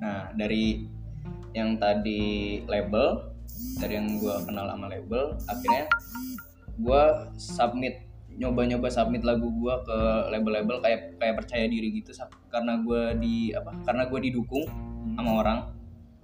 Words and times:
nah 0.00 0.32
dari 0.32 0.88
yang 1.52 1.76
tadi 1.76 2.62
label 2.64 3.30
dari 3.80 4.00
yang 4.00 4.16
gue 4.16 4.34
kenal 4.48 4.66
sama 4.72 4.86
label 4.88 5.36
akhirnya 5.44 5.84
gue 6.80 7.02
submit 7.36 8.08
nyoba-nyoba 8.40 8.88
submit 8.88 9.20
lagu 9.20 9.52
gue 9.52 9.74
ke 9.84 9.98
label-label 10.32 10.80
kayak 10.80 11.20
kayak 11.20 11.34
percaya 11.44 11.68
diri 11.68 12.00
gitu 12.00 12.16
karena 12.48 12.80
gue 12.80 13.02
di 13.20 13.52
apa 13.52 13.76
karena 13.84 14.08
gue 14.08 14.20
didukung 14.24 14.64
sama 15.18 15.30
orang 15.44 15.58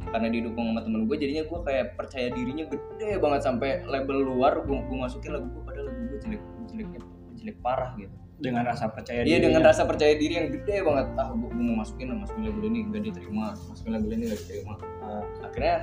karena 0.08 0.28
didukung 0.32 0.72
sama 0.72 0.80
temen 0.80 1.04
gue 1.04 1.16
jadinya 1.20 1.44
gue 1.44 1.60
kayak 1.66 1.86
percaya 1.98 2.32
dirinya 2.32 2.64
gede 2.72 3.20
banget 3.20 3.40
sampai 3.44 3.84
label 3.84 4.22
luar 4.22 4.64
gue 4.64 4.96
masukin 4.96 5.36
lagu 5.36 5.46
gue 5.52 5.62
padahal 5.66 5.92
lagu 5.92 6.00
gue 6.08 6.18
jelek 6.24 6.42
jeleknya 6.72 7.00
jelek 7.36 7.56
parah 7.60 7.92
gitu 8.00 8.16
dengan 8.36 8.68
rasa 8.68 8.92
percaya 8.92 9.24
Iya 9.24 9.40
diri 9.40 9.44
dengan 9.48 9.62
rasa 9.64 9.82
percaya 9.88 10.12
diri 10.12 10.34
yang 10.36 10.48
gede 10.52 10.84
banget. 10.84 11.06
Ah, 11.16 11.32
gue, 11.32 11.48
mau 11.48 11.80
masukin, 11.80 12.12
masukin 12.12 12.42
label 12.44 12.68
ini 12.68 12.78
gak 12.92 13.02
diterima, 13.08 13.56
masukin 13.56 13.92
label 13.96 14.10
ini 14.12 14.24
gak 14.28 14.40
diterima. 14.44 14.74
Nah, 15.00 15.24
akhirnya 15.40 15.76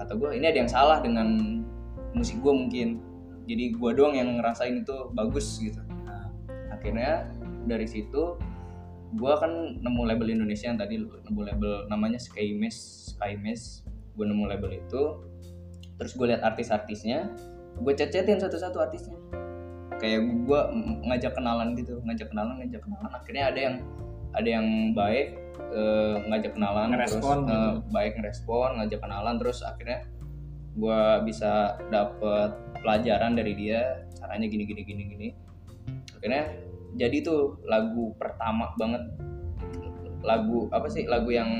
kata 0.00 0.12
gue 0.16 0.30
ini 0.32 0.46
ada 0.48 0.58
yang 0.64 0.70
salah 0.70 0.98
dengan 1.04 1.28
musik 2.16 2.40
gue 2.40 2.52
mungkin. 2.52 2.88
Jadi 3.44 3.76
gue 3.76 3.90
doang 3.92 4.16
yang 4.16 4.40
ngerasain 4.40 4.80
itu 4.80 5.12
bagus 5.12 5.60
gitu. 5.60 5.80
Nah, 6.08 6.32
akhirnya 6.72 7.28
dari 7.68 7.84
situ 7.84 8.40
gue 9.14 9.32
kan 9.38 9.78
nemu 9.78 10.02
label 10.08 10.32
Indonesia 10.32 10.72
yang 10.72 10.80
tadi 10.80 11.04
nemu 11.04 11.40
label 11.52 11.72
namanya 11.92 12.16
Skymes, 12.16 13.12
Skymes. 13.12 13.84
Gue 14.16 14.24
nemu 14.24 14.48
label 14.48 14.80
itu. 14.80 15.20
Terus 16.00 16.16
gue 16.16 16.26
lihat 16.32 16.42
artis-artisnya, 16.42 17.30
gue 17.78 17.92
chat-chatin 17.94 18.40
satu-satu 18.40 18.82
artisnya 18.82 19.14
kayak 20.02 20.20
gue 20.26 20.60
ngajak 21.06 21.32
kenalan 21.34 21.74
gitu 21.78 22.00
ngajak 22.04 22.28
kenalan 22.30 22.54
ngajak 22.62 22.80
kenalan. 22.82 23.10
Akhirnya 23.12 23.44
ada 23.50 23.60
yang 23.60 23.76
ada 24.34 24.48
yang 24.48 24.66
baik 24.92 25.38
eh, 25.74 26.16
ngajak 26.26 26.52
kenalan 26.58 26.88
Ngerespon 26.90 27.36
terus 27.46 27.54
eh, 27.54 27.54
gitu. 27.54 27.92
baik 27.94 28.12
ngerespon 28.18 28.70
ngajak 28.82 29.00
kenalan 29.00 29.34
terus 29.38 29.58
akhirnya 29.62 30.00
gue 30.74 31.02
bisa 31.22 31.78
dapet 31.94 32.50
pelajaran 32.82 33.38
dari 33.38 33.54
dia 33.54 34.02
caranya 34.18 34.46
gini 34.50 34.64
gini 34.66 34.82
gini 34.82 35.02
gini. 35.06 35.28
Akhirnya 36.18 36.50
jadi 36.98 37.16
tuh 37.22 37.62
lagu 37.66 38.14
pertama 38.18 38.74
banget. 38.74 39.02
Lagu 40.24 40.72
apa 40.72 40.88
sih 40.88 41.04
lagu 41.06 41.30
yang 41.30 41.50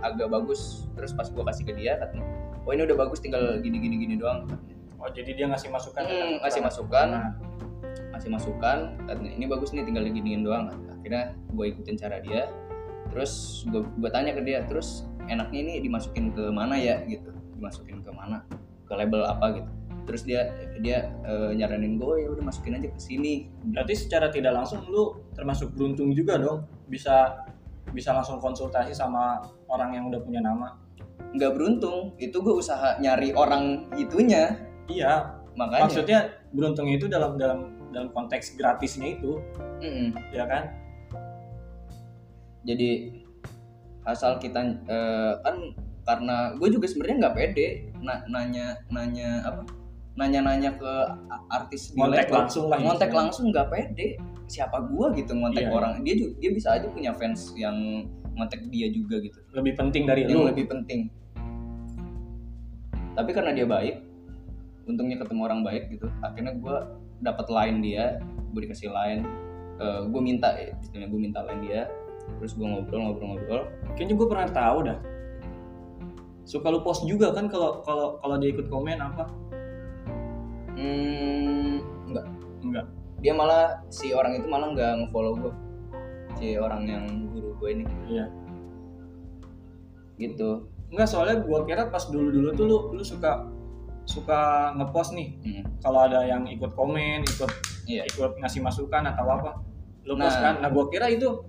agak 0.00 0.32
bagus. 0.32 0.88
Terus 0.96 1.12
pas 1.12 1.28
gue 1.28 1.44
kasih 1.44 1.64
ke 1.68 1.72
dia 1.76 2.00
katanya 2.00 2.44
oh 2.64 2.72
ini 2.72 2.82
udah 2.88 2.96
bagus 2.96 3.20
tinggal 3.20 3.60
gini 3.60 3.76
gini 3.76 3.96
gini 4.00 4.14
doang. 4.16 4.48
Oh 4.96 5.08
jadi 5.12 5.36
dia 5.36 5.46
ngasih 5.52 5.68
masukan 5.68 6.04
Hmm, 6.08 6.40
ngasih 6.40 6.60
masukan. 6.64 7.08
Nah, 7.12 7.28
masih 8.14 8.30
masukan 8.30 8.94
ini 9.26 9.50
bagus 9.50 9.74
nih 9.74 9.82
tinggal 9.82 10.06
diginiin 10.06 10.46
doang. 10.46 10.70
Akhirnya 10.86 11.34
gue 11.50 11.66
ikutin 11.74 11.98
cara 11.98 12.22
dia. 12.22 12.46
Terus 13.10 13.66
gue 13.66 13.82
gue 13.82 14.10
tanya 14.14 14.32
ke 14.38 14.42
dia 14.46 14.62
terus 14.70 15.10
enaknya 15.26 15.58
ini 15.66 15.72
dimasukin 15.82 16.30
ke 16.30 16.46
mana 16.54 16.78
ya? 16.78 17.02
Gitu. 17.02 17.34
Dimasukin 17.58 18.06
ke 18.06 18.10
mana? 18.14 18.46
Ke 18.86 18.94
label 18.94 19.26
apa? 19.26 19.58
Gitu. 19.58 19.70
Terus 20.04 20.22
dia 20.22 20.40
dia 20.78 21.10
eh, 21.26 21.50
nyaranin 21.58 21.98
gue 21.98 22.22
ya 22.22 22.28
udah 22.30 22.44
masukin 22.46 22.78
aja 22.78 22.86
ke 22.86 23.00
sini. 23.02 23.50
Berarti 23.74 23.94
secara 23.98 24.30
tidak 24.30 24.54
langsung 24.54 24.86
lu 24.86 25.18
termasuk 25.34 25.74
beruntung 25.74 26.14
juga 26.14 26.38
dong 26.38 26.70
bisa 26.86 27.42
bisa 27.90 28.14
langsung 28.14 28.38
konsultasi 28.38 28.94
sama 28.94 29.42
orang 29.66 29.90
yang 29.98 30.04
udah 30.06 30.22
punya 30.22 30.38
nama? 30.38 30.78
Nggak 31.34 31.50
beruntung. 31.50 32.14
Itu 32.22 32.46
gue 32.46 32.54
usaha 32.54 32.94
nyari 33.02 33.34
orang 33.34 33.90
itunya. 33.98 34.54
Iya. 34.86 35.42
Makanya. 35.54 35.86
Maksudnya 35.86 36.20
beruntungnya 36.50 36.94
itu 36.98 37.06
dalam 37.06 37.38
dalam 37.38 37.73
dalam 37.94 38.10
konteks 38.10 38.58
gratisnya 38.58 39.14
itu 39.14 39.38
Mm-mm. 39.78 40.12
ya 40.34 40.44
kan? 40.44 40.74
Jadi 42.66 43.20
asal 44.04 44.36
kita 44.36 44.60
eh, 44.84 45.32
kan 45.40 45.56
karena 46.04 46.52
gue 46.60 46.68
juga 46.68 46.84
sebenarnya 46.84 47.16
nggak 47.24 47.36
pede 47.38 47.66
na- 48.02 48.24
nanya 48.26 48.76
nanya 48.90 49.30
apa? 49.46 49.62
Nanya 50.14 50.40
nanya 50.42 50.70
ke 50.74 50.92
artis 51.48 51.90
di 51.90 51.98
label. 51.98 52.30
langsung 52.46 52.70
lah 52.70 52.78
istilahnya. 52.78 53.14
langsung 53.14 53.44
nggak 53.50 53.68
pede. 53.70 54.06
Siapa 54.44 54.76
gue 54.84 55.06
gitu 55.16 55.32
ngontek 55.32 55.64
Iya, 55.64 55.72
orang? 55.72 55.92
Dia 56.04 56.14
juga 56.20 56.32
dia 56.36 56.50
bisa 56.52 56.68
aja 56.76 56.86
punya 56.92 57.16
fans 57.16 57.56
yang 57.56 58.04
ngontek 58.36 58.68
dia 58.68 58.92
juga 58.92 59.16
gitu. 59.22 59.38
Lebih 59.56 59.72
penting 59.78 60.02
dari 60.04 60.28
yang 60.28 60.44
lu. 60.44 60.50
lebih 60.52 60.68
penting. 60.68 61.08
Tapi 63.14 63.30
karena 63.30 63.54
dia 63.54 63.64
baik 63.64 63.96
untungnya 64.84 65.16
ketemu 65.16 65.40
orang 65.48 65.60
baik 65.64 65.88
gitu 65.88 66.12
akhirnya 66.20 66.52
gue 66.60 66.76
dapat 67.24 67.48
line 67.48 67.80
dia 67.80 68.20
gue 68.52 68.60
dikasih 68.68 68.92
line 68.92 69.24
gue 69.82 70.20
minta 70.22 70.54
ya 70.54 70.76
istilahnya 70.78 71.08
gue 71.10 71.20
minta 71.20 71.40
line 71.42 71.62
dia 71.64 71.90
terus 72.38 72.56
gue 72.56 72.64
ngobrol 72.64 73.00
ngobrol 73.04 73.26
ngobrol. 73.36 73.62
Kayaknya 73.96 74.14
gue 74.16 74.28
pernah 74.28 74.48
tahu 74.48 74.78
dah. 74.86 74.98
Suka 76.44 76.68
lu 76.68 76.84
post 76.84 77.08
juga 77.08 77.32
kan 77.32 77.48
kalau 77.48 77.80
kalau 77.84 78.20
kalau 78.20 78.36
dia 78.36 78.52
ikut 78.52 78.68
komen 78.68 79.00
apa? 79.00 79.24
Hmm, 80.76 81.80
enggak. 82.08 82.26
Enggak. 82.64 82.86
Dia 83.24 83.32
malah 83.32 83.80
si 83.88 84.12
orang 84.12 84.36
itu 84.36 84.46
malah 84.48 84.72
nggak 84.72 84.92
ngefollow 85.04 85.34
gue 85.40 85.52
si 86.36 86.56
orang 86.60 86.84
yang 86.88 87.04
guru 87.32 87.56
gue 87.60 87.68
ini. 87.80 87.84
Iya. 88.08 88.26
Gitu. 90.20 90.68
Enggak 90.92 91.08
soalnya 91.10 91.42
gua 91.42 91.64
kira 91.66 91.90
pas 91.90 92.06
dulu 92.06 92.30
dulu 92.30 92.48
tuh 92.54 92.64
lu 92.68 92.78
lu 92.94 93.04
suka 93.04 93.48
suka 94.04 94.72
ngepost 94.76 95.16
nih 95.16 95.36
Hmm, 95.40 95.64
kalau 95.80 96.04
ada 96.04 96.24
yang 96.28 96.44
ikut 96.44 96.76
komen 96.76 97.24
ikut 97.24 97.50
iya. 97.88 98.04
ikut 98.04 98.36
ngasih 98.40 98.60
masukan 98.60 99.00
atau 99.08 99.24
apa 99.28 99.50
lu 100.04 100.14
post 100.20 100.36
Nah. 100.36 100.42
kan. 100.44 100.54
Nah 100.60 100.68
gua 100.68 100.84
kira 100.92 101.08
itu 101.08 101.44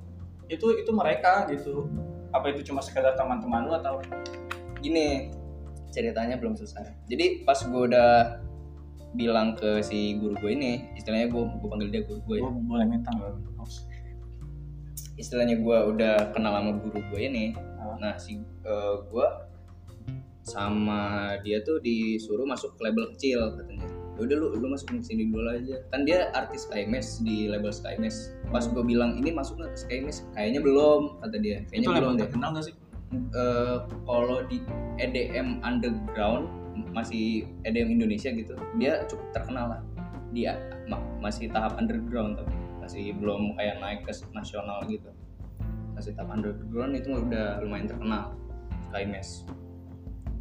itu 0.47 0.67
itu 0.79 0.91
mereka 0.95 1.43
gitu. 1.51 1.91
Apa 2.31 2.51
itu 2.55 2.63
cuma 2.71 2.79
sekedar 2.79 3.15
teman-teman 3.19 3.67
lu 3.67 3.73
atau 3.75 3.99
gini 4.79 5.31
ceritanya 5.91 6.35
belum 6.39 6.55
selesai. 6.55 7.07
Jadi 7.07 7.47
pas 7.47 7.55
gue 7.59 7.81
udah 7.87 8.39
bilang 9.15 9.55
ke 9.55 9.79
si 9.79 10.19
guru 10.19 10.35
gue 10.43 10.51
ini 10.51 10.91
istilahnya 10.99 11.31
gue 11.31 11.39
gue 11.39 11.69
panggil 11.71 11.87
dia 11.87 12.03
guru 12.03 12.19
gue 12.27 12.35
ya. 12.39 12.43
gua 12.43 12.51
boleh 12.51 12.85
minta 12.87 13.11
istilahnya 15.15 15.55
gue 15.63 15.77
udah 15.95 16.35
kenal 16.35 16.51
sama 16.51 16.71
guru 16.75 16.99
gue 17.11 17.19
ini. 17.23 17.55
Ah. 17.79 17.95
nah 17.99 18.13
si 18.19 18.39
eh, 18.39 18.95
gue 19.07 19.27
sama 20.45 21.33
dia 21.41 21.57
tuh 21.65 21.81
disuruh 21.81 22.45
masuk 22.45 22.77
ke 22.77 22.85
label 22.85 23.09
kecil 23.17 23.41
katanya. 23.57 23.89
"Ya 24.15 24.19
udah 24.29 24.35
lu 24.37 24.47
lu 24.61 24.67
masuk 24.69 24.93
ke 24.93 25.01
sini 25.01 25.33
dulu 25.33 25.49
aja. 25.49 25.81
Kan 25.89 26.05
dia 26.05 26.29
artis 26.37 26.69
Skymes 26.69 27.25
di 27.25 27.49
label 27.49 27.73
Skymes 27.73 28.31
pas 28.53 28.61
gue 28.63 28.83
bilang 28.85 29.17
ini 29.17 29.33
masuk 29.33 29.57
nggak 29.57 29.73
ke 29.73 29.79
Skymes 29.89 30.17
kayaknya 30.37 30.61
belum 30.61 31.19
kata 31.25 31.37
dia. 31.41 31.65
Itu 31.73 31.89
kayaknya 31.89 31.89
belum 31.97 32.13
deh. 32.15 32.21
terkenal 32.29 32.49
gak 32.55 32.65
sih? 32.69 32.75
Eh, 33.15 33.77
kalau 34.05 34.39
di 34.45 34.57
EDM 35.01 35.65
underground 35.65 36.45
masih 36.93 37.49
EDM 37.65 37.99
Indonesia 37.99 38.29
gitu 38.31 38.53
dia 38.77 39.03
cukup 39.09 39.27
terkenal 39.33 39.65
lah. 39.75 39.81
Dia 40.31 40.61
ma- 40.85 41.03
masih 41.19 41.49
tahap 41.49 41.75
underground 41.81 42.37
tapi 42.37 42.53
masih 42.79 43.17
belum 43.17 43.57
kayak 43.57 43.81
naik 43.81 44.05
ke 44.05 44.13
nasional 44.29 44.85
gitu. 44.85 45.09
Masih 45.97 46.13
tahap 46.13 46.37
underground 46.37 46.93
itu 46.93 47.09
udah 47.17 47.65
lumayan 47.65 47.89
terkenal 47.89 48.37
Skymes 48.93 49.43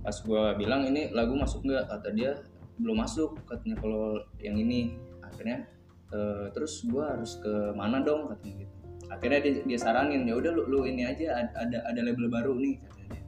pas 0.05 0.13
gue 0.21 0.43
bilang 0.61 0.85
ini 0.85 1.09
lagu 1.17 1.33
masuk 1.33 1.65
nggak? 1.65 1.89
Kata 1.89 2.09
dia 2.13 2.37
belum 2.77 3.01
masuk 3.01 3.41
katanya 3.49 3.81
kalau 3.81 4.21
yang 4.39 4.61
ini. 4.61 5.01
Akhirnya 5.25 5.65
eh, 6.13 6.47
terus 6.53 6.85
gue 6.85 7.01
harus 7.01 7.41
ke 7.41 7.73
mana 7.73 8.05
dong 8.05 8.29
katanya 8.29 8.69
gitu. 8.69 8.75
Akhirnya 9.09 9.41
dia, 9.41 9.53
dia 9.65 9.79
saranin 9.81 10.29
ya 10.29 10.37
udah 10.37 10.53
lu, 10.53 10.63
lu 10.69 10.79
ini 10.85 11.09
aja 11.09 11.41
ad- 11.41 11.57
ada 11.57 11.79
ada 11.89 12.01
label 12.05 12.29
baru 12.29 12.53
nih 12.61 12.77
katanya 12.85 13.09
dia. 13.17 13.25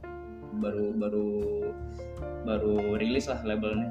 baru 0.57 0.85
baru 0.95 1.29
baru 2.45 2.75
rilis 3.01 3.25
lah 3.27 3.41
labelnya. 3.41 3.89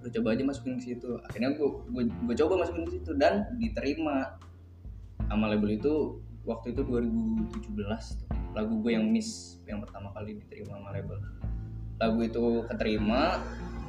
Lu 0.00 0.08
coba 0.08 0.32
aja 0.32 0.42
masukin 0.48 0.80
ke 0.80 0.96
situ. 0.96 1.20
Akhirnya 1.28 1.52
gue 1.52 1.68
gue 2.00 2.36
coba 2.40 2.64
masukin 2.64 2.88
ke 2.88 3.00
situ 3.00 3.12
dan 3.20 3.44
diterima 3.60 4.40
sama 5.28 5.52
label 5.52 5.76
itu 5.76 6.24
waktu 6.48 6.72
itu 6.72 6.82
2017 6.82 7.76
tuh. 7.76 8.28
lagu 8.50 8.82
gue 8.82 8.92
yang 8.96 9.06
miss 9.06 9.60
yang 9.68 9.78
pertama 9.78 10.10
kali 10.10 10.40
diterima 10.42 10.74
sama 10.80 10.90
label 10.90 11.20
lagu 12.00 12.20
itu 12.24 12.64
keterima 12.66 13.44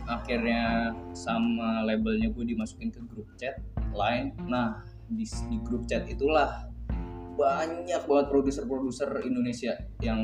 akhirnya 0.06 0.92
sama 1.16 1.88
labelnya 1.88 2.28
gue 2.36 2.44
dimasukin 2.44 2.92
ke 2.92 3.00
grup 3.08 3.28
chat 3.40 3.64
lain. 3.96 4.36
Nah 4.46 4.84
di, 5.08 5.24
di 5.24 5.58
grup 5.64 5.88
chat 5.88 6.04
itulah 6.12 6.68
banyak 7.32 8.04
banget 8.06 8.28
produser-produser 8.28 9.08
Indonesia 9.24 9.74
yang 10.04 10.20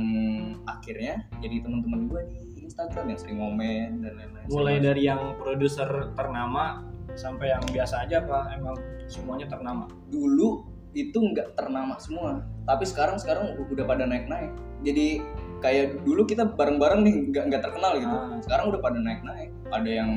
akhirnya 0.67 1.23
jadi 1.39 1.63
teman-teman 1.63 2.11
gue 2.11 2.21
di 2.27 2.67
Instagram 2.67 3.15
yang 3.15 3.19
sering 3.19 3.37
ngomen 3.39 3.89
dan 4.03 4.13
lain-lain. 4.19 4.45
Mulai 4.51 4.75
Sering 4.75 4.87
dari 4.91 5.01
yang 5.07 5.21
produser 5.39 5.89
ternama 6.13 6.83
sampai 7.15 7.55
yang 7.55 7.63
biasa 7.71 8.03
aja 8.03 8.19
apa 8.21 8.51
emang 8.59 8.75
semuanya 9.07 9.47
ternama. 9.47 9.87
Dulu 10.11 10.77
itu 10.97 11.17
nggak 11.21 11.53
ternama 11.53 11.95
semua 12.01 12.41
tapi 12.65 12.83
sekarang 12.89 13.21
sekarang 13.21 13.53
udah 13.69 13.85
pada 13.85 14.09
naik 14.09 14.25
naik 14.25 14.51
jadi 14.81 15.21
kayak 15.57 16.05
dulu 16.05 16.23
kita 16.27 16.53
bareng 16.53 16.77
bareng 16.77 17.01
nih 17.01 17.15
nggak 17.33 17.43
nggak 17.49 17.61
terkenal 17.63 17.91
gitu. 17.97 18.15
Ah. 18.15 18.37
sekarang 18.45 18.65
udah 18.73 18.81
pada 18.81 18.97
naik 19.01 19.21
naik 19.25 19.49
ada 19.73 19.89
yang 19.89 20.11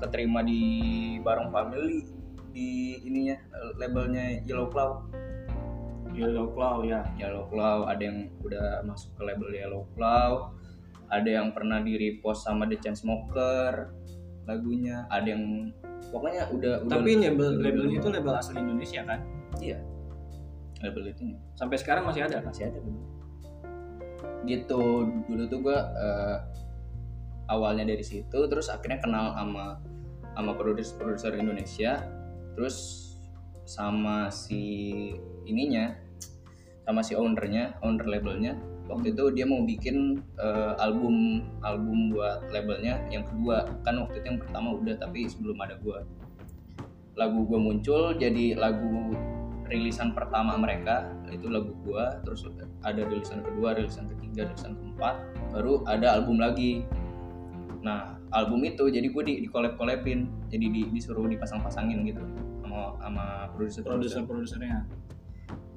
keterima 0.00 0.40
di 0.40 0.62
Barong 1.20 1.52
Family 1.52 2.08
di 2.50 2.96
ininya 3.04 3.36
labelnya 3.76 4.40
Yellow 4.48 4.72
Cloud. 4.72 5.12
Yellow 6.10 6.50
Claw 6.56 6.82
ya. 6.82 7.06
Yellow 7.20 7.46
Claw 7.52 7.86
ada 7.86 8.02
yang 8.02 8.32
udah 8.42 8.82
masuk 8.82 9.12
ke 9.20 9.22
label 9.28 9.48
Yellow 9.52 9.84
Claw 9.94 10.50
ada 11.10 11.26
yang 11.28 11.50
pernah 11.50 11.82
di 11.82 11.98
repost 11.98 12.46
sama 12.46 12.70
The 12.70 12.78
Chainsmoker 12.78 13.90
lagunya. 14.46 15.04
Ada 15.10 15.34
yang 15.34 15.74
pokoknya 16.14 16.48
udah 16.54 16.86
udah 16.86 16.96
tapi 16.96 17.18
label 17.18 17.58
labelnya 17.58 17.98
itu 17.98 18.08
label 18.08 18.34
asli 18.38 18.56
Indonesia 18.62 19.02
kan? 19.04 19.20
Iya. 19.58 19.78
Label 20.80 21.12
itu. 21.12 21.22
Sampai 21.58 21.76
sekarang 21.76 22.08
masih 22.08 22.24
ada 22.24 22.40
masih 22.40 22.70
ada 22.70 22.78
belum 22.80 23.19
gitu. 24.44 25.06
Dulu 25.26 25.42
tuh 25.50 25.58
gua 25.60 25.78
eh, 25.94 26.36
awalnya 27.50 27.90
dari 27.90 28.04
situ 28.06 28.38
terus 28.46 28.70
akhirnya 28.70 29.02
kenal 29.02 29.34
sama 29.34 29.78
sama 30.36 30.52
produser 30.54 30.96
produser 30.98 31.32
Indonesia. 31.36 32.04
Terus 32.56 33.06
sama 33.64 34.28
si 34.32 34.62
ininya 35.46 35.94
sama 36.84 37.06
si 37.06 37.14
ownernya 37.14 37.78
owner 37.86 38.02
labelnya 38.02 38.58
waktu 38.90 39.14
itu 39.14 39.24
dia 39.30 39.46
mau 39.46 39.62
bikin 39.62 40.18
eh, 40.42 40.72
album 40.82 41.46
album 41.62 42.10
buat 42.10 42.50
labelnya 42.50 42.98
yang 43.14 43.22
kedua. 43.22 43.70
Kan 43.86 44.02
waktu 44.02 44.18
itu 44.20 44.26
yang 44.34 44.40
pertama 44.42 44.74
udah 44.74 44.94
tapi 44.98 45.30
sebelum 45.30 45.56
ada 45.62 45.78
gua. 45.78 46.02
Lagu 47.14 47.46
gua 47.46 47.60
muncul 47.62 48.18
jadi 48.18 48.58
lagu 48.58 49.14
rilisan 49.70 50.12
pertama 50.12 50.58
mereka 50.58 51.06
itu 51.30 51.46
lagu 51.46 51.70
gua 51.86 52.18
terus 52.26 52.44
ada 52.82 53.06
rilisan 53.06 53.46
kedua 53.46 53.78
rilisan 53.78 54.10
ketiga 54.10 54.50
rilisan 54.50 54.74
keempat 54.74 55.14
baru 55.54 55.86
ada 55.86 56.18
album 56.18 56.42
lagi 56.42 56.82
nah 57.80 58.20
album 58.30 58.60
itu 58.68 58.92
jadi 58.92 59.08
gue 59.08 59.22
di, 59.24 59.34
di 59.40 59.48
collab 59.48 59.80
collabin 59.80 60.28
jadi 60.52 60.66
di, 60.68 60.82
disuruh 60.92 61.24
dipasang 61.24 61.64
pasangin 61.64 62.04
gitu 62.04 62.20
sama 62.60 62.92
sama 63.00 63.24
produser 63.56 63.82
produser 63.82 64.22
produsernya 64.28 64.84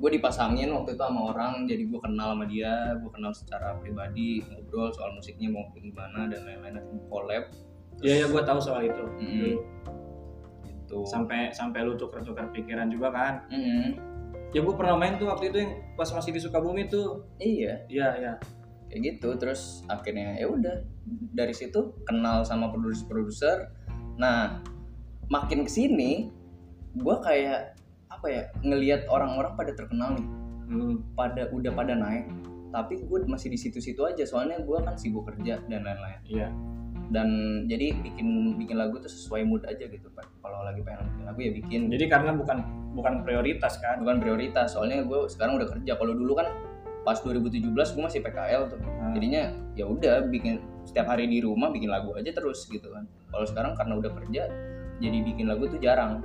gue 0.03 0.09
dipasangin 0.19 0.67
waktu 0.75 0.99
itu 0.99 1.03
sama 1.03 1.21
orang 1.31 1.63
jadi 1.63 1.83
gue 1.87 1.99
kenal 2.03 2.35
sama 2.35 2.43
dia 2.43 2.91
gue 2.99 3.11
kenal 3.13 3.31
secara 3.31 3.79
pribadi 3.79 4.43
ngobrol 4.51 4.91
soal 4.91 5.15
musiknya 5.15 5.47
mau 5.47 5.63
gimana 5.79 6.27
dan 6.27 6.43
lain-lain 6.43 6.83
collab 7.07 7.47
iya 8.03 8.23
ya 8.23 8.25
gue 8.27 8.41
tahu 8.43 8.59
soal 8.59 8.83
itu 8.83 9.03
Mm. 9.23 9.23
Dulu. 9.23 9.53
Gitu. 10.93 11.09
Sampai 11.09 11.49
sampai 11.49 11.81
lu 11.81 11.97
tuker-tuker 11.97 12.53
pikiran 12.53 12.93
juga 12.93 13.09
kan. 13.09 13.33
Mm, 13.49 13.97
ya 14.53 14.61
gue 14.61 14.75
pernah 14.77 14.93
main 14.93 15.17
tuh 15.17 15.33
waktu 15.33 15.49
itu 15.49 15.57
yang 15.65 15.73
pas 15.97 16.09
masih 16.13 16.29
di 16.29 16.39
Sukabumi 16.39 16.85
tuh. 16.85 17.25
Iya. 17.41 17.89
Iya 17.89 18.07
iya. 18.21 18.33
Kayak 18.93 19.01
gitu 19.17 19.29
terus 19.41 19.81
akhirnya 19.89 20.37
ya 20.37 20.45
udah. 20.45 20.85
Dari 21.33 21.53
situ 21.57 21.97
kenal 22.05 22.45
sama 22.45 22.69
produser-produser. 22.69 23.73
Nah 24.21 24.61
makin 25.33 25.65
ke 25.65 25.71
sini 25.73 26.29
gue 26.93 27.15
kayak 27.25 27.73
apa 28.13 28.27
ya 28.29 28.43
ngelihat 28.61 29.09
orang-orang 29.09 29.57
pada 29.57 29.73
terkenal 29.73 30.13
nih. 30.13 30.29
Hmm. 30.63 31.03
pada 31.17 31.49
udah 31.49 31.73
pada 31.73 31.97
naik. 31.97 32.29
Tapi 32.73 33.05
gue 33.05 33.19
masih 33.29 33.53
di 33.53 33.59
situ-situ 33.59 34.01
aja 34.05 34.25
soalnya 34.25 34.61
gue 34.61 34.77
kan 34.81 34.97
sibuk 34.97 35.25
kerja 35.29 35.61
dan 35.69 35.81
lain-lain. 35.85 36.21
Iya 36.25 36.49
dan 37.11 37.27
jadi 37.67 37.91
bikin 37.99 38.55
bikin 38.55 38.79
lagu 38.79 39.01
tuh 39.01 39.11
sesuai 39.11 39.43
mood 39.43 39.65
aja 39.67 39.83
gitu 39.83 40.07
pak. 40.13 40.29
Kalau 40.39 40.63
lagi 40.63 40.79
pengen 40.85 41.09
bikin 41.11 41.25
lagu 41.27 41.39
ya 41.41 41.51
bikin. 41.51 41.81
Jadi 41.91 42.05
karena 42.07 42.31
bukan 42.31 42.57
bukan 42.95 43.13
prioritas 43.27 43.81
kan? 43.81 43.99
Bukan 43.99 44.23
prioritas 44.23 44.77
soalnya 44.77 45.03
gue 45.03 45.27
sekarang 45.27 45.59
udah 45.59 45.67
kerja. 45.67 45.91
Kalau 45.99 46.13
dulu 46.15 46.33
kan 46.39 46.47
pas 47.03 47.19
2017 47.19 47.75
gue 47.75 48.03
masih 48.03 48.21
PKL 48.23 48.71
tuh. 48.71 48.79
Hmm. 48.79 49.11
jadinya 49.11 49.51
ya 49.75 49.83
udah 49.83 50.23
bikin 50.31 50.63
setiap 50.87 51.11
hari 51.11 51.27
di 51.27 51.43
rumah 51.43 51.67
bikin 51.67 51.91
lagu 51.91 52.15
aja 52.15 52.31
terus 52.31 52.63
gitu 52.71 52.87
kan. 52.93 53.03
Kalau 53.33 53.45
sekarang 53.49 53.73
karena 53.75 53.93
udah 53.99 54.11
kerja 54.23 54.47
jadi 55.03 55.17
bikin 55.25 55.51
lagu 55.51 55.67
tuh 55.67 55.79
jarang. 55.83 56.23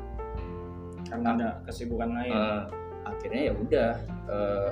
Karena 1.08 1.28
ada 1.34 1.48
kesibukan 1.66 2.14
lain. 2.14 2.31
Eh, 2.31 2.62
akhirnya 3.08 3.42
ya 3.50 3.52
udah 3.56 3.90
eh, 4.28 4.70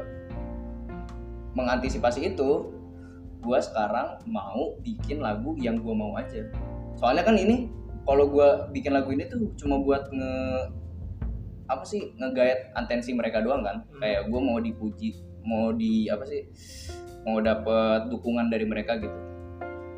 mengantisipasi 1.57 2.37
itu 2.37 2.76
gue 3.43 3.59
sekarang 3.63 4.21
mau 4.29 4.77
bikin 4.81 5.21
lagu 5.21 5.55
yang 5.61 5.81
gue 5.81 5.95
mau 5.95 6.17
aja. 6.17 6.47
Soalnya 6.97 7.25
kan 7.27 7.37
ini 7.37 7.69
kalau 8.07 8.31
gue 8.31 8.49
bikin 8.73 8.95
lagu 8.95 9.11
ini 9.13 9.27
tuh 9.27 9.51
cuma 9.59 9.83
buat 9.83 10.09
nge 10.11 10.35
apa 11.67 11.83
sih 11.83 12.15
ngegait 12.15 12.71
atensi 12.79 13.11
mereka 13.13 13.43
doang 13.43 13.67
kan. 13.67 13.83
Hmm. 13.83 14.01
kayak 14.01 14.31
gue 14.31 14.41
mau 14.41 14.59
dipuji 14.63 15.19
mau 15.47 15.71
di 15.75 16.11
apa 16.11 16.27
sih 16.27 16.43
mau 17.27 17.43
dapet 17.43 18.11
dukungan 18.11 18.49
dari 18.49 18.67
mereka 18.67 18.99
gitu. 18.99 19.19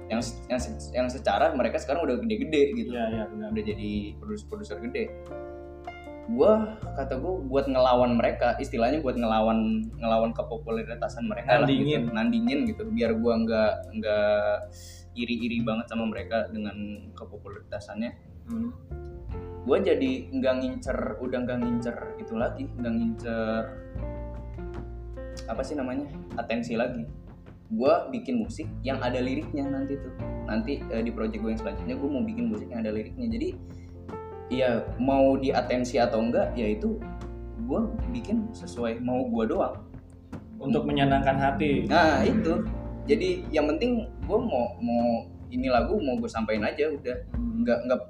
Yang 0.09 0.41
yang 0.49 0.61
yang 0.97 1.09
secara 1.13 1.53
mereka 1.53 1.77
sekarang 1.77 2.09
udah 2.09 2.17
gede-gede 2.25 2.63
gitu. 2.73 2.97
Iya 2.97 3.29
benar. 3.29 3.53
Udah 3.53 3.65
jadi 3.65 3.91
produser-produser 4.17 4.81
gede 4.81 5.05
gua 6.29 6.77
kata 6.97 7.17
gua 7.17 7.41
buat 7.41 7.67
ngelawan 7.73 8.21
mereka 8.21 8.53
istilahnya 8.61 9.01
buat 9.01 9.17
ngelawan 9.17 9.89
ngelawan 9.97 10.37
kepopuleritasan 10.37 11.25
mereka 11.25 11.57
Nandingin. 11.65 11.85
lah 11.89 12.01
gitu. 12.05 12.09
nandingin 12.13 12.59
gitu 12.69 12.83
biar 12.93 13.17
gua 13.17 13.41
nggak 13.41 13.73
nggak 13.97 14.55
iri-iri 15.17 15.65
banget 15.65 15.89
sama 15.89 16.05
mereka 16.05 16.47
dengan 16.53 16.77
kepopuleritasannya 17.17 18.13
Hmm. 18.49 18.73
gua 19.69 19.77
jadi 19.85 20.33
nggak 20.33 20.55
ngincer 20.65 21.21
udah 21.21 21.39
nggak 21.45 21.59
ngincer 21.61 21.97
itu 22.17 22.33
lagi 22.33 22.65
nggak 22.65 22.93
ngincer 22.97 23.65
apa 25.49 25.61
sih 25.61 25.77
namanya 25.77 26.09
atensi 26.41 26.73
lagi 26.73 27.05
gua 27.69 28.09
bikin 28.09 28.41
musik 28.41 28.65
yang 28.81 28.97
ada 29.05 29.21
liriknya 29.21 29.69
nanti 29.69 30.01
tuh 30.01 30.13
nanti 30.49 30.81
eh, 30.81 31.05
di 31.05 31.13
project 31.13 31.45
gue 31.45 31.51
yang 31.53 31.61
selanjutnya 31.61 31.95
gue 32.01 32.09
mau 32.09 32.25
bikin 32.25 32.49
musik 32.49 32.73
yang 32.73 32.81
ada 32.81 32.89
liriknya 32.89 33.29
jadi 33.29 33.49
ya 34.49 34.81
mau 34.97 35.37
di 35.37 35.53
atensi 35.53 36.01
atau 36.01 36.25
enggak 36.25 36.57
ya 36.57 36.73
itu 36.73 36.97
gue 37.69 37.81
bikin 38.17 38.49
sesuai 38.57 39.05
mau 39.05 39.29
gua 39.29 39.45
doang. 39.45 39.77
Untuk 40.59 40.89
menyenangkan 40.89 41.39
hati. 41.39 41.87
Nah 41.87 42.25
itu. 42.27 42.67
Jadi 43.09 43.47
yang 43.55 43.71
penting 43.73 44.05
gue 44.27 44.39
mau 44.41 44.75
mau 44.83 45.25
ini 45.49 45.73
lagu 45.73 45.97
mau 45.97 46.19
gue 46.19 46.29
sampaikan 46.29 46.67
aja 46.67 46.91
udah. 46.93 47.17
Nggak 47.39 47.79
nggak 47.87 48.01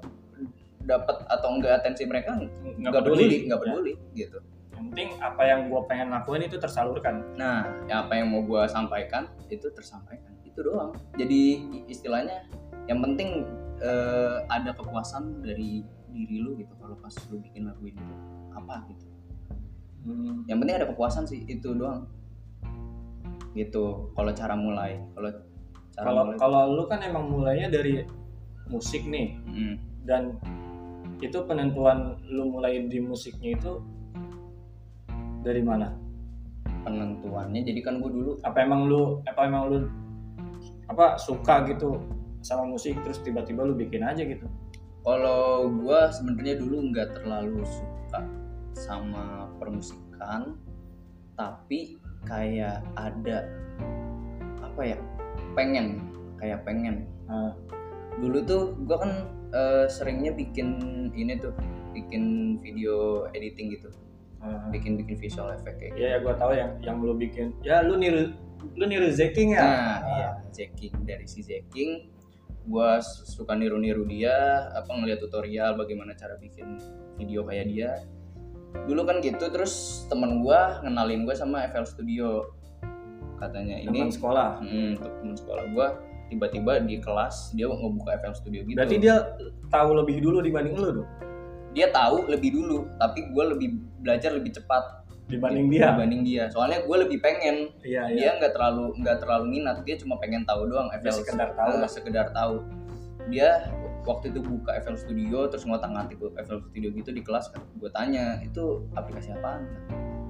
dapat 0.89 1.15
atau 1.29 1.47
enggak 1.53 1.83
atensi 1.83 2.03
mereka 2.09 2.35
nggak 2.35 2.89
nggak 2.89 3.03
peduli. 3.05 3.37
nggak 3.45 3.59
Ya. 3.59 3.63
peduli 3.63 3.93
gitu. 4.17 4.39
Yang 4.73 4.83
penting 4.89 5.09
apa 5.21 5.41
yang 5.45 5.59
gue 5.69 5.81
pengen 5.85 6.07
lakuin 6.09 6.41
itu 6.47 6.57
tersalurkan. 6.57 7.21
Nah 7.37 7.69
ya 7.85 8.07
apa 8.07 8.17
yang 8.17 8.33
mau 8.33 8.41
gue 8.41 8.63
sampaikan 8.65 9.29
itu 9.51 9.69
tersampaikan. 9.69 10.33
Itu 10.41 10.65
doang. 10.65 10.95
Jadi 11.19 11.69
istilahnya 11.85 12.49
yang 12.89 13.05
penting 13.05 13.45
eh, 13.79 14.37
ada 14.49 14.73
kepuasan 14.73 15.45
dari 15.45 15.85
diri 16.11 16.41
lu 16.41 16.57
gitu 16.57 16.73
kalau 16.77 16.95
pas 16.99 17.13
lu 17.29 17.37
bikin 17.41 17.69
lagu 17.69 17.83
ini 17.85 18.01
apa 18.53 18.85
gitu. 18.89 19.05
Yang 20.47 20.57
penting 20.63 20.75
ada 20.75 20.87
kepuasan 20.89 21.23
sih 21.27 21.45
itu 21.45 21.75
doang. 21.75 22.07
Gitu 23.53 24.13
kalau 24.13 24.31
cara 24.33 24.55
mulai 24.57 25.01
kalau 25.17 25.29
cara 25.93 26.05
kalau 26.09 26.23
kalau 26.37 26.61
lu 26.73 26.83
kan 26.85 26.99
emang 27.03 27.29
mulainya 27.29 27.69
dari 27.69 28.05
musik 28.69 29.05
nih. 29.05 29.37
Mm, 29.49 29.75
dan 30.05 30.37
itu 31.19 31.35
penentuan 31.43 32.15
lu 32.31 32.47
mulai 32.47 32.79
di 32.87 32.99
musiknya 33.03 33.57
itu 33.59 33.83
dari 35.43 35.61
mana? 35.63 35.91
Penentuannya 36.79 37.61
jadi 37.63 37.79
kan 37.83 37.99
gue 37.99 38.11
dulu 38.11 38.31
apa 38.41 38.63
emang 38.63 38.87
lu 38.87 39.19
apa 39.27 39.41
emang 39.43 39.63
lu 39.67 39.77
apa 40.89 41.19
suka 41.19 41.67
gitu 41.69 41.99
sama 42.39 42.65
musik 42.65 42.95
terus 43.03 43.19
tiba-tiba 43.21 43.67
lu 43.67 43.75
bikin 43.75 44.01
aja 44.01 44.23
gitu 44.23 44.47
Kalau 45.03 45.71
gue 45.71 45.99
sebenarnya 46.11 46.55
dulu 46.59 46.91
nggak 46.91 47.09
terlalu 47.21 47.63
suka 47.65 48.21
sama 48.75 49.47
permusikan, 49.57 50.59
tapi 51.39 51.97
kayak 52.27 52.83
ada 52.99 53.47
apa 54.59 54.81
ya 54.95 54.97
pengen 55.55 56.03
kayak 56.39 56.63
pengen. 56.63 57.07
Nah, 57.27 57.55
Dulu 58.19 58.43
tuh 58.43 58.75
gue 58.83 58.97
kan 58.99 59.11
eh, 59.55 59.85
seringnya 59.87 60.35
bikin 60.35 60.67
ini 61.15 61.39
tuh, 61.39 61.55
bikin 61.95 62.55
video 62.59 63.25
editing 63.31 63.71
gitu, 63.71 63.87
nah, 64.43 64.67
bikin 64.69 64.99
bikin 64.99 65.15
visual 65.15 65.47
effect 65.55 65.79
kayak 65.79 65.95
gitu. 65.95 66.03
iya 66.03 66.09
ya 66.15 66.17
gua 66.21 66.35
tahu 66.35 66.51
yang 66.51 66.71
yang 66.83 66.99
lu 66.99 67.15
bikin. 67.15 67.55
Ya 67.63 67.79
lu 67.79 67.95
niru 67.95 68.35
lu 68.75 68.83
niru 68.85 69.07
Zeking 69.07 69.55
ya? 69.55 69.63
Nah, 69.63 69.97
iya, 70.03 70.29
Zeking 70.51 70.93
dari 71.07 71.23
si 71.25 71.39
Zeking, 71.39 72.11
gue 72.69 72.89
suka 73.25 73.57
niru-niru 73.57 74.05
dia, 74.05 74.69
apa 74.77 74.93
ngeliat 74.93 75.19
tutorial 75.25 75.73
bagaimana 75.73 76.13
cara 76.13 76.37
bikin 76.37 76.77
video 77.17 77.41
kayak 77.49 77.65
dia. 77.65 77.91
Dulu 78.85 79.01
kan 79.09 79.17
gitu, 79.25 79.49
terus 79.49 80.05
temen 80.05 80.45
gue 80.45 80.61
ngenalin 80.85 81.25
gue 81.25 81.33
sama 81.33 81.65
FL 81.73 81.89
Studio, 81.89 82.53
katanya 83.39 83.79
ini 83.79 84.03
teman 84.03 84.11
sekolah 84.11 84.49
hmm, 84.59 84.91
temen 84.99 85.35
sekolah 85.39 85.63
gue 85.71 85.87
tiba-tiba 86.29 86.83
di 86.85 87.01
kelas 87.01 87.55
dia 87.55 87.65
ngebuka 87.65 88.19
FL 88.21 88.35
Studio 88.35 88.61
gitu. 88.67 88.77
berarti 88.77 88.97
dia 89.01 89.15
tahu 89.71 89.97
lebih 89.97 90.21
dulu 90.21 90.43
dibanding 90.43 90.75
lu 90.77 91.01
dong 91.01 91.09
dia 91.69 91.93
tahu 91.93 92.25
lebih 92.25 92.49
dulu, 92.57 92.89
tapi 92.97 93.29
gue 93.29 93.43
lebih 93.45 93.69
belajar 94.01 94.33
lebih 94.33 94.57
cepat 94.57 95.05
dibanding 95.29 95.67
dia. 95.69 95.93
dibanding 95.93 96.21
dia. 96.25 96.43
Soalnya 96.49 96.81
gue 96.83 96.97
lebih 97.05 97.21
pengen. 97.21 97.69
Iya 97.85 98.09
iya. 98.09 98.17
dia 98.17 98.29
nggak 98.41 98.51
terlalu 98.57 98.85
nggak 98.99 99.17
terlalu 99.21 99.45
minat. 99.47 99.77
Dia 99.85 99.95
cuma 100.01 100.17
pengen 100.17 100.43
tahu 100.43 100.65
doang 100.67 100.89
Dia 100.89 100.99
FL 101.05 101.21
sekedar 101.21 101.49
tahu 101.53 101.71
Eh, 101.71 101.79
lah. 101.79 101.89
sekedar 101.89 102.27
tahu. 102.33 102.55
Dia 103.29 103.49
waktu 104.03 104.33
itu 104.33 104.41
buka 104.41 104.73
FL 104.81 104.97
Studio 104.97 105.45
terus 105.47 105.63
ngotak 105.69 105.93
ngatik 105.93 106.17
FL 106.17 106.59
Studio 106.65 106.89
gitu 106.91 107.09
di 107.13 107.21
kelas. 107.21 107.53
Kan 107.53 107.61
gue 107.77 107.89
tanya 107.93 108.41
itu 108.41 108.83
aplikasi 108.97 109.29
apaan? 109.31 109.69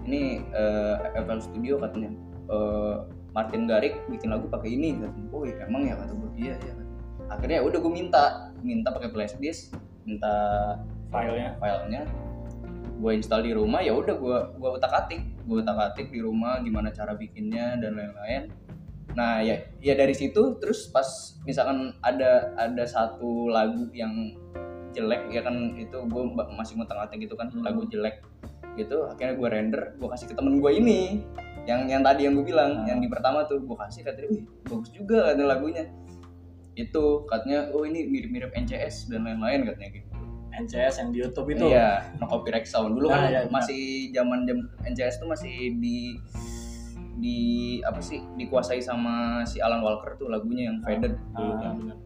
Ini 0.04 0.06
ini 0.06 0.22
eh, 0.52 0.96
FL 1.16 1.40
Studio 1.40 1.80
katanya. 1.80 2.12
Eh, 2.52 2.96
Martin 3.30 3.70
Garrix 3.70 3.94
bikin 4.12 4.34
lagu 4.34 4.52
pakai 4.52 4.74
ini 4.76 5.00
katanya. 5.00 5.30
Oh 5.32 5.46
iya, 5.48 5.64
emang 5.64 5.88
ya? 5.88 5.96
kata 5.96 6.12
gue. 6.12 6.30
Iya 6.36 6.54
iya 6.60 6.72
katanya. 6.76 6.88
akhirnya 7.30 7.56
ya 7.62 7.64
udah 7.64 7.80
gue 7.80 7.94
minta. 7.94 8.24
Minta 8.60 8.90
pakai 8.92 9.10
flash 9.14 9.40
disk 9.40 9.72
minta 10.04 10.34
filenya. 11.14 11.54
filenya 11.62 12.02
gue 13.00 13.12
install 13.16 13.48
di 13.48 13.56
rumah 13.56 13.80
ya 13.80 13.96
udah 13.96 14.16
gue 14.20 14.38
gue 14.60 14.70
utak 14.76 14.92
atik 14.92 15.24
gue 15.48 15.58
utak 15.64 15.80
atik 15.80 16.12
di 16.12 16.20
rumah 16.20 16.60
gimana 16.60 16.92
cara 16.92 17.16
bikinnya 17.16 17.80
dan 17.80 17.96
lain-lain. 17.96 18.52
Nah 19.16 19.40
ya 19.40 19.56
ya 19.80 19.96
dari 19.96 20.12
situ 20.12 20.60
terus 20.60 20.92
pas 20.92 21.08
misalkan 21.48 21.96
ada 22.04 22.52
ada 22.60 22.84
satu 22.84 23.48
lagu 23.48 23.88
yang 23.96 24.36
jelek 24.92 25.32
ya 25.32 25.42
kan 25.46 25.80
itu 25.80 25.96
gue 25.96 26.24
masih 26.60 26.76
ngutak 26.76 27.00
atik 27.08 27.24
gitu 27.24 27.40
kan 27.40 27.48
Hmm. 27.50 27.64
lagu 27.64 27.88
jelek 27.88 28.20
gitu 28.76 29.08
akhirnya 29.08 29.36
gue 29.40 29.48
render 29.50 29.82
gue 29.96 30.10
kasih 30.12 30.28
ke 30.30 30.36
temen 30.36 30.60
gue 30.60 30.72
ini. 30.76 31.24
Yang 31.68 31.82
yang 31.92 32.02
tadi 32.04 32.22
yang 32.28 32.34
gue 32.36 32.46
bilang 32.46 32.84
Hmm. 32.84 32.88
yang 32.92 33.00
di 33.00 33.08
pertama 33.08 33.48
tuh 33.48 33.64
gue 33.64 33.78
kasih 33.80 34.04
katanya 34.04 34.28
wih 34.28 34.44
bagus 34.68 34.92
juga 34.92 35.32
katanya 35.32 35.48
lagunya. 35.56 35.84
Itu 36.76 37.24
katanya 37.32 37.72
oh 37.72 37.88
ini 37.88 38.12
mirip-mirip 38.12 38.52
NCS 38.52 39.08
dan 39.08 39.24
lain-lain 39.24 39.64
katanya 39.68 39.90
gitu 39.96 40.09
NCS 40.60 40.96
yang 40.98 41.10
di 41.10 41.18
YouTube 41.20 41.48
itu 41.50 41.66
Iya, 41.66 42.16
no 42.16 42.26
copyright 42.26 42.64
sound. 42.64 42.94
Dulu 42.94 43.08
Nah, 43.08 43.16
kan 43.16 43.22
iya, 43.28 43.40
iya. 43.40 43.50
masih 43.50 43.82
zaman 44.12 44.44
jam 44.44 44.58
NCS 44.84 45.16
tuh 45.18 45.28
masih 45.28 45.52
di 45.76 46.20
di 47.16 47.38
apa 47.82 48.00
sih 48.00 48.24
dikuasai 48.34 48.80
sama 48.80 49.44
si 49.44 49.60
Alan 49.60 49.80
Walker 49.80 50.16
tuh 50.16 50.28
lagunya 50.28 50.68
yang 50.68 50.80
faded 50.80 51.20
dulu 51.30 51.52
Ah, 51.52 51.60
kan. 51.62 51.74
bener. 51.78 51.98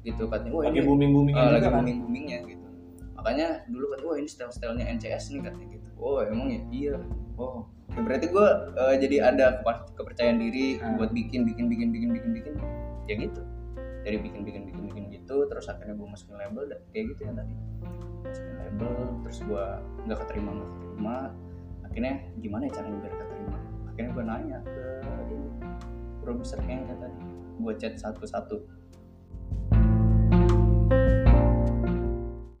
gitu 0.00 0.24
katanya 0.26 0.52
wah 0.54 0.62
lagi 0.62 0.72
ini 0.72 0.80
booming 0.82 1.10
booming 1.10 1.34
ah, 1.34 1.50
lagi 1.50 1.60
kan 1.62 1.72
booming 1.76 1.98
boomingnya 2.00 2.38
gitu 2.46 2.66
makanya 3.12 3.48
dulu 3.66 3.84
kan 3.90 4.00
wah 4.00 4.16
ini 4.16 4.24
style 4.24 4.48
stylenya 4.48 4.86
NCS 4.90 5.28
nih 5.30 5.42
katanya 5.42 5.66
gitu 5.70 5.88
oh 5.98 6.22
emang 6.22 6.48
ya 6.48 6.60
iya 6.70 6.94
oh 7.36 7.68
ya 7.90 8.00
berarti 8.00 8.26
gue 8.26 8.46
jadi 8.96 9.16
ada 9.26 9.60
kepercayaan 9.92 10.38
diri 10.38 10.78
Ah. 10.78 10.96
buat 10.96 11.10
bikin 11.10 11.44
bikin 11.44 11.68
bikin 11.68 11.88
bikin 11.90 12.08
bikin 12.14 12.30
bikin 12.32 12.54
ya 13.04 13.14
gitu 13.18 13.42
dari 14.00 14.16
bikin 14.16 14.42
bikin 14.42 14.62
bikin 14.68 14.82
bikin 14.88 15.04
gitu 15.12 15.44
terus 15.46 15.68
akhirnya 15.68 15.94
gue 15.96 16.08
masukin 16.08 16.36
label 16.40 16.64
dan 16.68 16.80
kayak 16.92 17.04
gitu 17.14 17.20
ya 17.28 17.32
tadi. 17.36 17.54
Masukin 18.24 18.54
label 18.56 18.94
terus 19.26 19.38
gue 19.44 19.64
nggak 20.08 20.18
keterima 20.26 20.50
nggak 20.56 20.70
keterima. 20.72 21.16
Akhirnya 21.90 22.14
gimana 22.38 22.62
ya 22.68 22.72
caranya 22.78 22.98
biar 23.02 23.14
keterima? 23.18 23.58
Akhirnya 23.90 24.10
gue 24.14 24.24
nanya 24.24 24.58
ke 24.64 24.84
produser 26.22 26.58
kayaknya 26.64 26.96
tadi. 26.96 27.20
Gue 27.60 27.72
chat 27.76 27.94
satu-satu 28.00 28.56